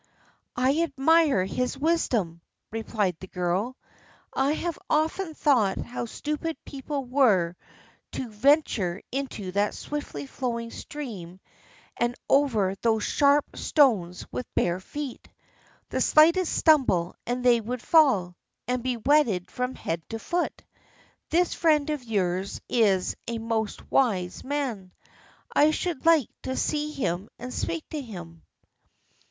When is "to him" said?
27.89-28.41